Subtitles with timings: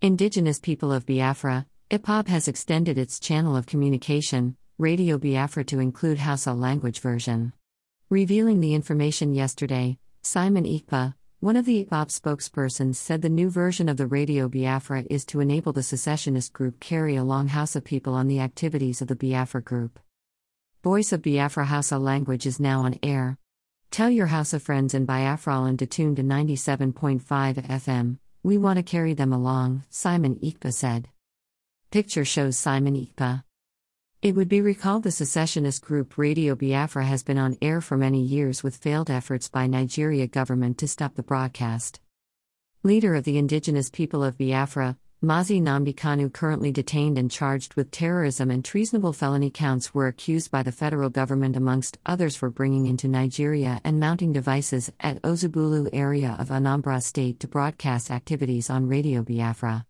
[0.00, 6.18] Indigenous people of Biafra, IPOB has extended its channel of communication, Radio Biafra, to include
[6.18, 7.52] Hausa language version.
[8.08, 13.88] Revealing the information yesterday, Simon Ekpa, one of the IPOB spokespersons, said the new version
[13.88, 18.28] of the Radio Biafra is to enable the secessionist group carry along Hausa people on
[18.28, 19.98] the activities of the Biafra group.
[20.84, 23.36] Voice of Biafra Hausa language is now on air.
[23.90, 27.20] Tell your Hausa friends in Biafraland to tune to 97.5
[27.66, 28.18] FM.
[28.42, 31.08] We want to carry them along, Simon Ekpa said.
[31.90, 33.42] Picture shows Simon Ekpa.
[34.22, 38.22] It would be recalled the secessionist group Radio Biafra has been on air for many
[38.22, 42.00] years with failed efforts by Nigeria government to stop the broadcast.
[42.84, 47.90] Leader of the indigenous people of Biafra, Mazi Nnamdi Kanu, currently detained and charged with
[47.90, 52.86] terrorism and treasonable felony counts, were accused by the federal government, amongst others, for bringing
[52.86, 58.86] into Nigeria and mounting devices at Ozubulu area of Anambra State to broadcast activities on
[58.86, 59.84] Radio Biafra.